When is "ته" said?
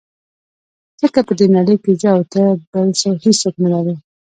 2.33-2.41